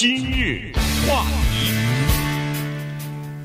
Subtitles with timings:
[0.00, 0.70] 今日
[1.08, 1.72] 话题，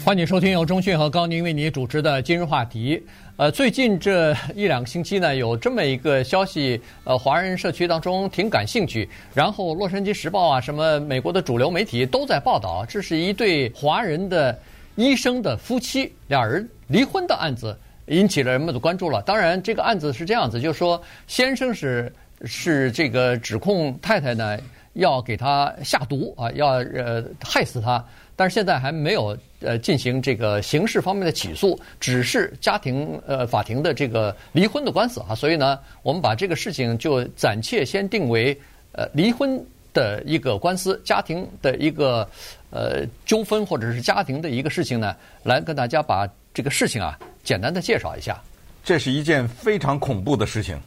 [0.05, 3.03] 欢迎收听由中讯和高宁为你主持的今日话题。
[3.37, 9.09] 呃，最近这一两个星期呢，有这么一个消息，呃，华人社区当中挺感兴趣。
[9.33, 14.55] 然后《洛杉矶时报》啊，什么美国的主流媒体都在报道，这是一对华人的
[14.95, 17.75] 医生的夫妻俩人离婚的案子，
[18.09, 19.23] 引起了人们的关注了。
[19.23, 22.13] 当然，这个案子是这样子，就是说先生是
[22.45, 24.55] 是这个指控太太呢。
[24.93, 28.03] 要给他下毒啊，要呃害死他，
[28.35, 38.55] 但是现在还没有呃进行这个刑事方面的起诉，只是家庭呃法庭的这个离婚的官司啊，所以呢，我们把这个事情就暂且先定为
[38.91, 39.59] 呃离婚
[39.93, 42.27] 的一个官司，家庭的一个
[42.69, 48.39] 呃纠纷或者是家庭的一个事情呢，来跟大家把这个事情啊简单的介绍一下。
[48.83, 50.79] 这是一件非常恐怖的事情，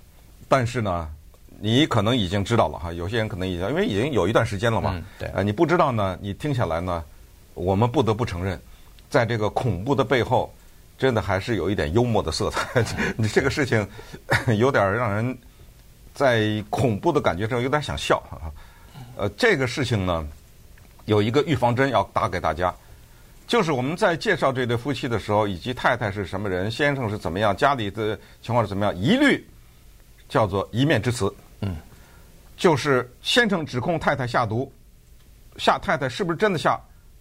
[0.49, 1.11] 但是呢。
[1.59, 4.93] 你可能已经知道了哈，有些人可能已经，因为已经有一段时间了嘛。
[4.95, 5.29] 嗯、对。
[5.35, 7.03] 呃，你不知道呢，你听下来呢，
[7.55, 8.61] 我们不得不承认，
[9.09, 10.53] 在这个恐怖的背后，
[10.99, 12.85] 真的还是有一点幽默的色彩。
[13.17, 13.87] 你 这个事情
[14.59, 15.37] 有点让人
[16.15, 18.53] 在恐怖的感觉上有点想笑啊。
[19.17, 20.27] 呃，这个事情呢，
[21.07, 22.75] 有一个预防针要打给大家，
[23.47, 29.43] 就是我们在介绍这对夫妻的时候，以及太太是什么人，先生是怎么样，家里的情况是怎么样，一律
[30.29, 31.33] 叫做一面之词。
[32.57, 34.73] 嗯，就是先生指控太太下毒，
[35.59, 36.81] 下太太是不是真的下，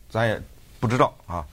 [0.10, 0.42] 咱也
[0.80, 1.46] 不知道啊。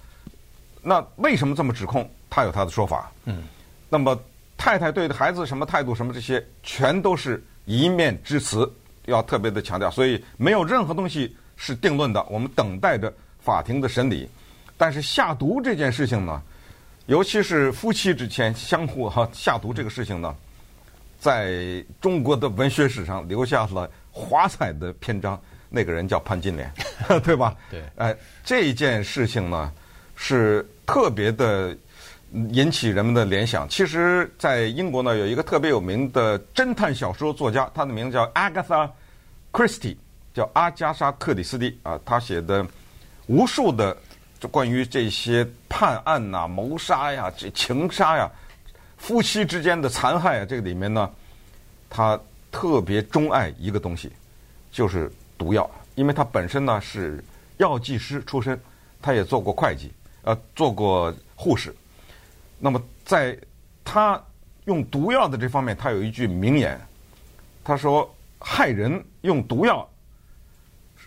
[0.83, 2.09] 那为什么这么指控？
[2.31, 3.13] 他有他的说法。
[3.25, 3.43] 嗯，
[3.89, 4.19] 那么
[4.57, 8.69] 太太对孩子什么态度，什么这些，全都是一面之词，
[9.05, 9.91] 要特别的强调。
[9.91, 14.29] 所以没有任何东西是定论的，我们等待着法庭的审理。
[14.77, 16.43] 但是下毒这件事情呢，
[17.07, 20.35] 尤其是夫妻之间相互哈下毒这个事情呢。
[21.23, 26.69] 在中国的文学史上留下了华彩的篇章，那个人叫潘金莲，
[27.23, 27.55] 对吧？
[27.71, 27.81] 对。
[27.95, 29.73] 哎，这件事情呢，
[30.17, 31.77] 是特别的
[32.51, 33.69] 引起人们的联想。
[33.69, 38.91] 其实，在英国呢，有一个特别有名的侦探小说作家，他的名字叫 Agatha
[39.53, 39.97] Christie，
[40.35, 41.97] 叫阿加莎·克里斯蒂啊。
[42.05, 42.67] 他写的
[43.29, 43.97] 无数的
[44.41, 48.29] 就关于这些判案呐、啊、谋杀呀、这情杀呀。
[49.03, 51.11] 夫妻之间的残害啊，这个里面呢，
[51.91, 52.19] 他
[52.53, 54.13] 特别钟爱一个东西，
[54.71, 55.69] 就是毒药。
[55.97, 57.23] 因为他本身呢是
[57.57, 58.59] 药剂师出身，
[59.03, 59.91] 他也做过会计，
[60.23, 61.75] 呃，做过护士。
[62.61, 63.37] 那么在
[63.83, 64.23] 他
[64.67, 66.81] 用毒药的这方面，他有一句名言，
[67.65, 68.09] 他说
[68.39, 69.87] ：“害人用毒药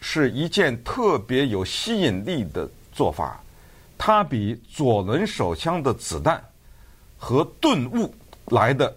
[0.02, 3.42] 是一件特别有吸引力的做法，
[3.98, 6.44] 它比左轮手枪的子弹。”
[7.26, 8.14] 和顿悟
[8.52, 8.96] 来的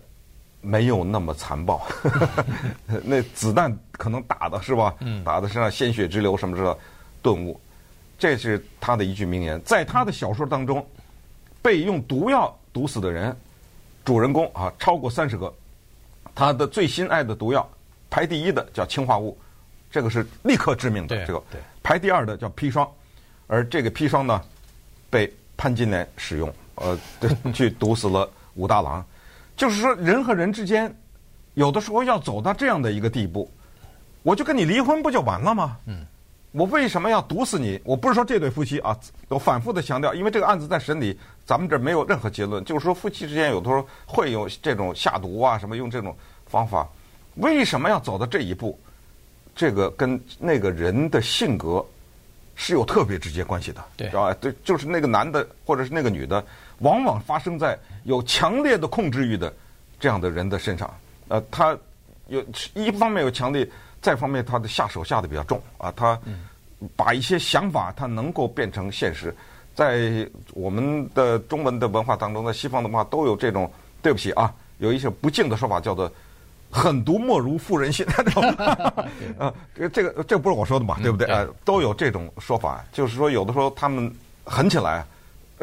[0.61, 1.81] 没有那么残暴，
[3.03, 4.95] 那子弹可能打的是吧？
[5.25, 6.79] 打的身上鲜血直流什么之类的
[7.23, 7.59] 顿悟，
[8.19, 9.59] 这是他的一句名言。
[9.63, 10.87] 在他的小说当中，
[11.63, 13.35] 被用毒药毒死的人，
[14.05, 15.51] 主人公啊超过三十个。
[16.35, 17.67] 他的最心爱的毒药
[18.11, 19.39] 排第一的叫氰化物，
[19.91, 21.25] 这个是立刻致命的。
[21.25, 21.43] 这个
[21.83, 22.87] 排第二的叫砒霜，
[23.47, 24.39] 而这个砒霜呢，
[25.09, 26.53] 被潘金莲使用。
[26.83, 29.05] 呃，对，去毒死了武大郎，
[29.57, 30.95] 就是说人和人之间，
[31.55, 33.51] 有的时候要走到这样的一个地步，
[34.23, 35.77] 我就跟你离婚不就完了吗？
[35.87, 36.07] 嗯，
[36.53, 37.81] 我为什么要毒死你？
[37.85, 46.17] 我不是说这对夫妻啊，我反复的强调，因为这个案子在审理，咱们这儿没有任何结论，就是说夫妻之间有的时候会有这种下毒啊，什么用这种
[46.47, 46.89] 方法，
[47.37, 48.79] 为什么要走到这一步？
[49.55, 51.85] 这个跟那个人的性格。
[52.61, 54.35] 是有特别直接关系的，对，是吧？
[54.41, 56.45] 对，就是那个男的或者是那个女的，
[56.81, 59.55] 往往发生在有强烈的控制欲的
[60.01, 60.93] 这样的人的身上。
[61.29, 61.79] 呃，他
[62.27, 63.67] 有一方面有强烈，
[64.03, 66.19] 再一方面他的下手下的比较重啊，他
[66.97, 69.33] 把一些想法他能够变成现实。
[69.73, 76.13] 在我们的中文的文化当中，在西方的文化都有这种，对不起啊，有一些不敬的说法叫做。
[76.71, 78.05] 狠毒莫如妇人心，
[79.39, 81.27] 啊，这个这个这不是我说的嘛，对不对？
[81.27, 84.15] 呃，都有这种说法，就是说有的时候他们
[84.45, 85.05] 狠起来，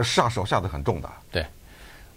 [0.03, 1.09] 下手下的很重的。
[1.31, 1.45] 对，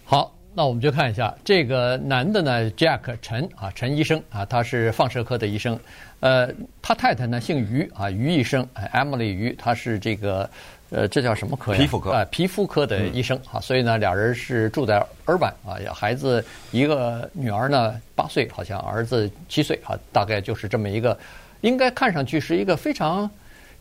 [0.05, 5.79] 好，那我们就看一下这个男的呢，Jack 陈啊，陈医生啊，他是放射科的医生，
[6.19, 6.53] 呃，
[6.83, 10.51] 他太太呢姓于啊，于医生，Emily 于，他是这个。
[10.91, 11.79] 呃，这叫什么科呀？
[11.79, 14.97] 皮肤科啊，皮肤科的医生啊，所以呢，俩人是住在
[15.27, 21.17] 尔湾啊，孩子一个女儿呢八岁，好像儿子七岁啊，大概就是这么一个，
[21.61, 23.31] 应该看上去是一个非常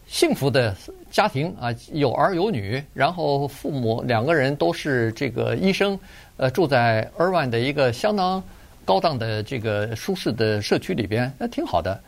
[0.06, 0.76] 幸福的
[1.10, 5.98] 家庭啊，有儿有女，然后父母两个人都是这个医生，
[6.38, 8.42] 呃，住在尔湾的一个相当
[8.86, 12.00] 高档的这个舒适的社区里边，那挺好的。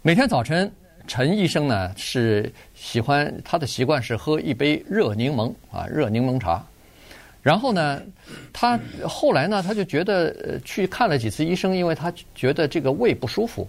[0.00, 0.70] 每天早晨
[1.06, 6.64] 陈医生呢是喜欢他的习惯是喝一杯热柠檬啊，热柠檬茶。
[7.42, 8.02] 然后呢，
[8.52, 13.68] 他后来呢，他就觉得呃去看了几次医生，因为他觉得这个胃不舒服，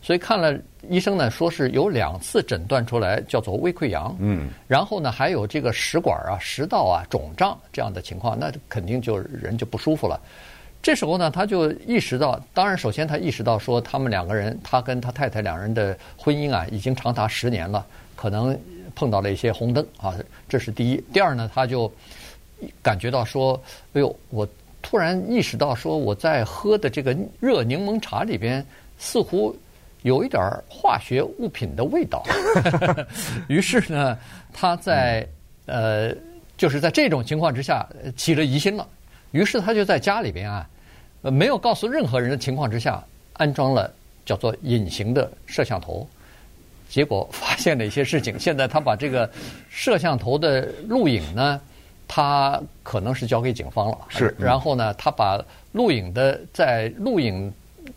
[0.00, 0.58] 所以看了
[0.88, 4.16] 医生呢，说是有两次诊断出来叫做胃溃疡。
[4.18, 4.48] 嗯。
[4.66, 10.20] 然后呢，还有这个食管啊、食道啊肿胀这样的情况，那肯定就人就不舒服了。
[10.82, 18.58] 这时候呢，他就意识到，当然首先他意识到说，他们两个人，他跟他太太两人的婚姻啊，已经长达十年了，可能
[18.94, 20.14] 碰到了一些红灯啊，
[20.48, 21.02] 这是第一。
[21.12, 21.90] 第二呢，他就。
[22.82, 23.54] 感觉到说，
[23.92, 24.44] 哎呦，我
[24.82, 28.66] 突然意识到说，我在喝的这个热柠檬茶里边
[28.98, 29.56] 似乎
[30.02, 32.24] 有一点化学物品的味道。
[33.48, 34.18] 于是呢，
[34.52, 35.26] 他在
[35.66, 36.14] 呃，
[36.56, 37.86] 就是在这种情况之下
[38.16, 38.86] 起了疑心了。
[39.32, 40.68] 于是他就在家里边啊，
[41.22, 43.02] 没有告诉任何人的情况之下，
[43.34, 43.92] 安装了
[44.24, 46.08] 叫做隐形的摄像头。
[46.88, 48.38] 结果发现了一些事情。
[48.38, 49.30] 现在他把这个
[49.68, 51.60] 摄像头的录影呢。
[52.10, 54.34] 他可能是交给警方了，是。
[54.38, 55.38] 然后呢，他把
[55.72, 57.52] 录影的在录影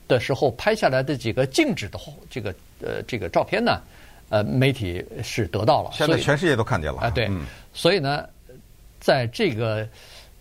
[0.07, 1.99] 的时候拍下来的几个静止的
[2.29, 3.81] 这个呃这个照片呢，
[4.29, 7.09] 呃，媒体是得到了，现在全世界都看见了啊。
[7.09, 7.29] 对，
[7.73, 8.27] 所以呢，
[8.99, 9.87] 在这个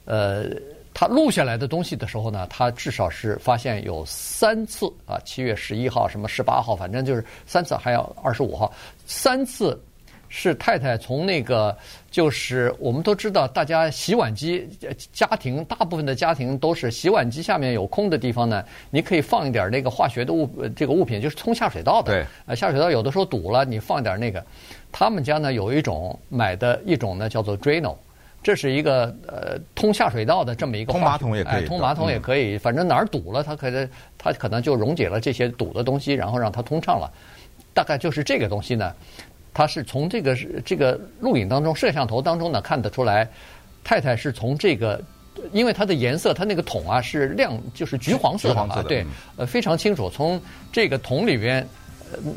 [0.04, 0.46] 呃
[0.92, 8.72] 他录下来的东西的时候呢，他至少是发现有三次啊，七月十一号、什么十八号，反正就是三次，还有二十五号
[9.06, 9.80] 三次。
[10.32, 11.76] 是太太从那个，
[12.08, 14.66] 就是我们都知道，大家洗碗机
[15.12, 22.12] 家庭大部分的家庭都是洗碗机下面有空的地方呢，你可以放一点那个化学的物这个物品，就是通下水道的。
[22.12, 22.24] 对。
[22.46, 24.42] 呃，下水道有的时候堵了，你放点那个。
[24.92, 27.96] 他们家呢有一种买的一种呢叫做 Drano，
[28.40, 30.92] 这是一个呃通下水道的这么一个。
[30.92, 31.66] 通马桶也可以。
[31.66, 37.12] 通马桶也可以，反正哪儿堵了，它可能它可能就溶解了这些堵的东西，然后让它通畅了。
[37.74, 38.94] 大概就是这个东西呢。
[39.52, 43.28] 他是从这个这个录影当中，摄像头当中呢看得出来，
[43.82, 45.02] 太太是从这个，
[45.52, 49.04] 因为它的颜色，它那个桶啊是亮，就是橘黄色的嘛，对，
[49.36, 50.08] 呃非常清楚。
[50.08, 51.66] 从这个桶里边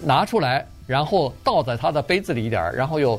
[0.03, 3.11] 拿出来，然后倒在他的杯子里一点，然后又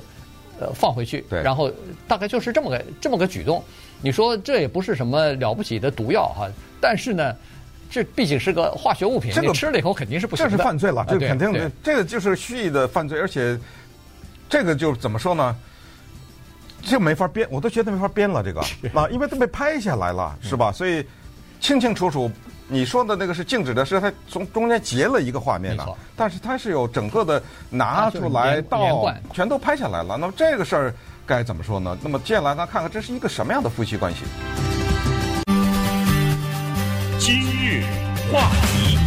[0.59, 1.71] 呃放回去，然后
[2.09, 3.63] 大概就是这么个这么个举动。
[4.03, 6.49] 你说这也不是什么了不起的毒药哈，
[6.81, 7.35] 但是呢，
[7.91, 10.51] 这毕竟是个化学物品，这个吃了以后肯定是不行的。
[10.51, 13.57] 这是犯罪了，这肯定的，这个就是蓄意的犯罪，而且。
[14.55, 15.57] 这个就怎么说呢？
[16.81, 18.41] 这没法编，我都觉得没法编了。
[18.41, 18.61] 这个
[18.95, 20.71] 啊，因为都被拍下来了，是吧？
[20.71, 21.05] 所以
[21.59, 22.31] 清清楚楚。
[22.69, 25.85] 你说的那个是静止的，是它从中间截了一个画面的，
[26.15, 30.17] 但是它是有整个的拿出来到全都拍下来了。
[30.17, 30.95] 那么这个事儿
[31.27, 31.99] 该怎么说呢？
[32.01, 34.21] 那么接下来咱看看这是一个什么样的夫妻关系？
[37.19, 37.83] 今日
[38.33, 38.99] 话题。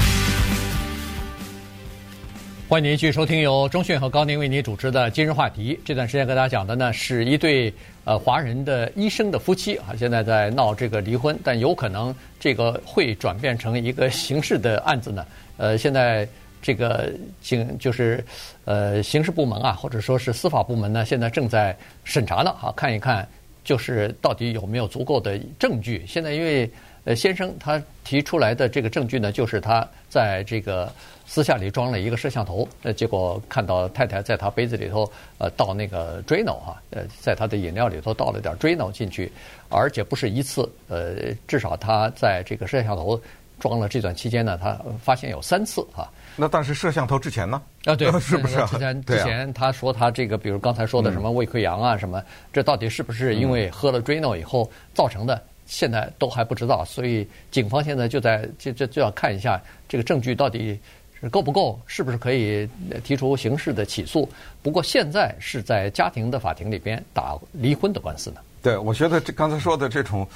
[2.70, 5.80] 欢迎您继续收听由中讯和高宁为您主持的今日话题。
[5.86, 7.74] 这段时间跟大家讲的呢，是一对
[8.04, 15.26] 呃华人的医生的夫妻啊，现在在闹这个离婚，但有可能这个会转变成一个刑事的案子呢。
[15.56, 16.28] 呃，现在
[16.62, 17.10] 这个
[17.42, 18.22] 警就是
[18.66, 21.74] 呃刑事部门啊，或者说是司法部门呢，现在正在
[22.04, 23.26] 审查呢，啊，看一看
[23.64, 26.04] 就是到底有没有足够的证据。
[26.06, 26.70] 现在因为
[27.08, 30.92] 呃先生他提出来的这个证据呢，就是他在这个。
[31.30, 39.30] 私下里装了一个摄像头，呃，结果看到太太在他杯子里头，呃，倒那个 Drano 哈，呃，在他的饮料里头倒了点 Drano 进去，
[39.68, 41.16] 而且不是一次，呃，
[41.46, 43.20] 至少他在这个摄像头
[43.60, 46.10] 装了这段期间呢，他发现有三次哈。
[46.38, 47.62] 那当时摄像头之前呢？
[47.84, 48.66] 啊，对， 是不是？
[48.68, 55.44] 之前之前他说他这个，比如刚才说的什么胃溃疡啊什么，这到底是不是因为喝了 Drano 以后造成的？
[55.68, 60.80] 现在都还不知道，所以警方现在就在就就就要看一下这个证据到底。
[61.32, 61.80] 够不够？
[61.88, 62.70] 是不是可以
[63.04, 64.30] 提出刑事的起诉？
[64.62, 68.38] 不过现在是在家庭的法庭里边打离婚的官司呢。
[68.62, 70.28] 对，我觉得这刚才说的这种，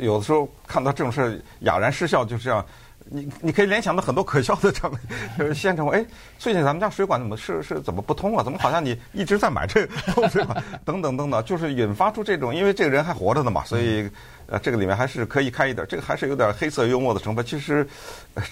[0.00, 2.66] 有的时候看到这种事哑然失笑，就是这样。
[3.06, 5.00] 你你可以联想到很多可笑的场面，
[5.38, 6.04] 就是现场哎，
[6.38, 8.44] 最近咱们家水管怎么是是怎么不通啊？
[8.44, 10.62] 怎么好像你一直在买这个水管？
[10.84, 14.08] 等等等等，就是引发出这种，因为这个人还活着的嘛，所以
[14.46, 17.44] 呃，这个里面还是可以开一点，这个还是有点黑色幽默的成分。
[17.44, 17.86] 其实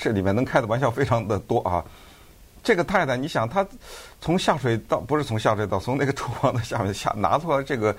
[0.00, 1.84] 这里面能开的玩笑非常的多啊。
[2.62, 3.64] 这个太太，你想她
[4.20, 7.94] 从下水道不是从下水道，从那个厨房的下面下拿出来这个，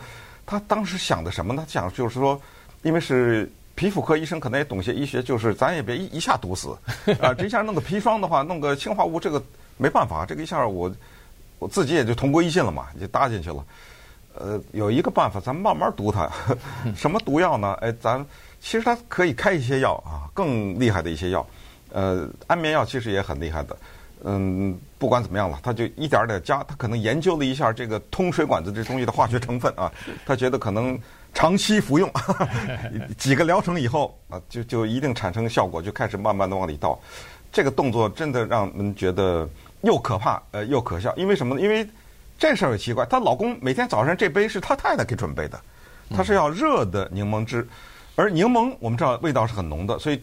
[0.46, 1.64] 她当时想的什么呢？
[1.70, 2.42] 想就是说，
[2.82, 3.50] 因为是。
[3.80, 6.78] 皮肤科医生可能也懂些医学，就是咱也别一一下毒死，
[7.24, 9.42] 啊，这一下弄个砒霜的话，弄个氰化物，这个
[9.78, 10.94] 没办法，这个一下我
[11.60, 13.64] 我自己也就同归于尽了嘛，就搭进去了。
[14.34, 16.30] 呃，有一个办法，咱慢慢毒它。
[16.94, 17.74] 什么毒药呢？
[17.80, 18.20] 哎，咱
[18.60, 21.48] 其实它可以开一些药啊，更厉害的一些药。
[21.94, 23.78] 呃，安眠药其实也很厉害的。
[24.26, 29.90] 嗯，不管怎么样了，他就一点点加，他可能研究了一下这个通水管子这东西的化学成分啊，
[30.26, 31.00] 他觉得可能
[31.34, 32.12] 长期服用
[33.18, 37.00] 几个疗程以后啊，就就一定产生效果，就开始慢慢的往里倒。
[37.52, 39.48] 这个动作真的让人觉得
[39.82, 41.62] 又可怕呃又可笑，因为什么呢？
[41.62, 41.88] 因为
[42.38, 45.60] 这事儿也奇怪，她老公每天早上这杯是她太太给准备的，
[46.10, 47.68] 她是要热的柠檬汁，
[48.16, 50.22] 而柠檬我们知道味道是很浓的，所以。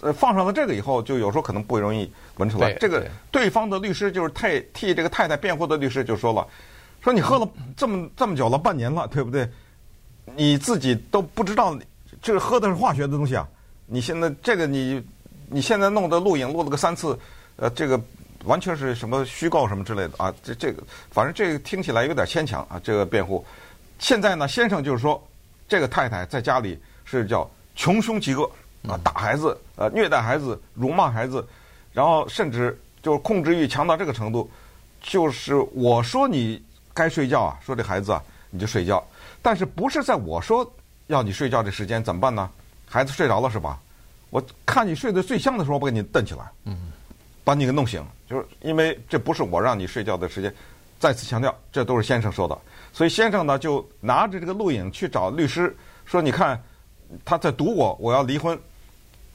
[0.00, 2.72] 呃，放上了这个以后，就有时候可能不容易闻出来。
[2.80, 6.44] 这个对方的律师就是太替这个太太辩护的律师就说了，
[7.00, 9.48] 说你喝了这么这么久了，半年了，对不对？
[10.36, 11.78] 你自己都不知道
[12.22, 13.48] 这个喝的是化学的东西啊！
[13.86, 15.02] 你现在这个你
[15.48, 17.18] 你现在弄的录影录了个三次，
[17.56, 18.00] 呃，这个
[18.44, 20.34] 完全是什么虚构什么之类的啊！
[20.42, 23.44] 这这个反正这个听起来有点牵强啊，这个辩护。
[23.98, 25.22] 现在呢，先生就是说，
[25.68, 28.50] 这个太太在家里是叫穷凶极恶。
[28.88, 31.44] 啊，打孩子，呃，虐待孩子，辱骂孩子，
[31.92, 34.48] 然后甚至就是控制欲强到这个程度，
[35.02, 36.62] 就是我说你
[36.94, 39.04] 该睡觉啊，说这孩子啊，你就睡觉，
[39.42, 40.68] 但是不是在我说
[41.06, 42.50] 要你睡觉这时间怎么办呢？
[42.86, 43.78] 孩子睡着了是吧？
[44.30, 46.92] 我看你睡得最香的时候，我给你蹬起来，嗯，
[47.44, 50.52] 把你给弄醒，就是因为这不是我让你睡觉的时间。
[50.98, 52.58] 再次强调，这都是先生说的，
[52.92, 56.60] 所以先生呢就拿着这个录影去找律师，说你看
[57.24, 58.58] 他在堵我，我要离婚。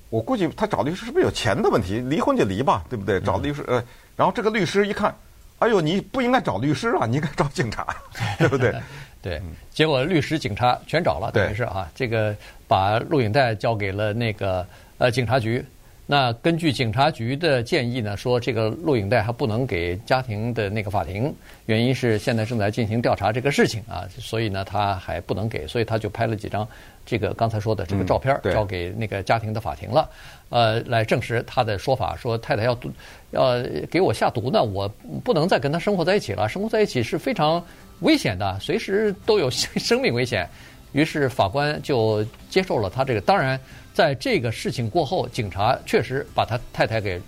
[0.10, 2.00] 我估计他找律师是不是有钱的问题？
[2.00, 3.20] 离婚就离吧，对不对？
[3.22, 3.84] 找律师，呃，
[4.16, 5.16] 然后这个律师一看，
[5.64, 7.88] 哎呦，你不应该找律师啊，你应该找警察，
[8.38, 8.76] 对不对？
[9.22, 9.42] 对，
[9.72, 12.36] 结果律师、警察全找了，等于是啊，这个
[12.68, 14.68] 把录影带交给了那个
[14.98, 15.64] 呃警察局。
[16.06, 21.34] 那根据警察局的建议呢，说这个录影带还不能给家庭的那个法庭，
[21.66, 26.68] 原因是现在正在进行调查这个事情啊，所以呢他还不能给，所以他就拍了几张
[27.06, 30.10] 这个刚才说的这个照片，交给那个家庭的法庭了，
[30.50, 32.92] 呃，来证实他的说法，说太太要毒，
[33.32, 34.90] 要给我下毒呢，我
[35.24, 37.64] 不能再跟他生活在一起了，生活在一起是非常
[38.02, 40.46] 危险的，随时都有 生命危险。
[40.94, 43.60] 于是法官就接受了他这个，当然。
[43.94, 47.22] 在这个事情过后，警察确实把他太太给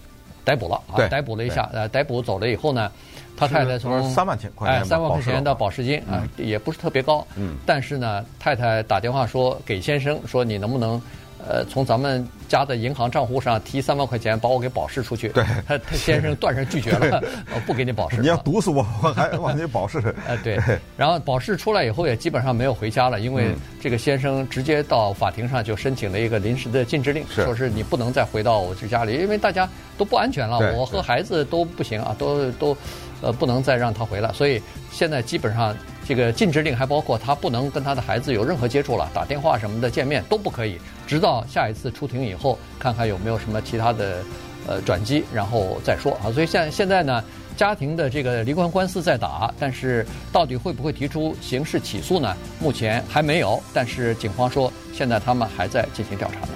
[0.43, 2.91] 逮捕了啊，逮捕了一下，呃，逮捕走了以后呢，
[3.38, 11.00] 他太太从三万块钱，哎，三万块钱的保释金啊，也不是特别高，嗯，但是呢，太太打电话说给先生说，你能不能。
[11.48, 15.30] 呃，从咱们家的银行账户上提三万块钱，把我给保释出去。
[15.30, 17.24] 对，他他先生断然拒绝了，
[17.65, 18.18] 不给你保释。
[18.22, 20.00] 你要毒死我，我还往你保释。
[20.27, 20.60] 呃，对。
[20.98, 32.77] 然后保释出来以后，也基本上没有回家了，因为这个先生直接到法庭上就申请了一个临时的禁止令，说是你不能再回到我这家里，因为大家都不安全了，我和孩子都不行啊，都都
[33.22, 34.62] 呃不能再让他回来，所以
[34.92, 35.75] 现在基本上。
[36.07, 44.24] 这个禁止令还包括他不能跟他的孩子有任何接触了，打电话什么的见面都不可以，直到下一次出庭以后，看看有没有什么其他的
[44.67, 46.31] 呃转机，然后再说啊。
[46.31, 47.24] 所以现现在呢，
[47.57, 52.38] 家庭的这个离婚官司在打，但是到底会不会提出刑事起诉呢？
[52.59, 56.53] 目前还没有，但是警方说现在他们还在进行调查呢。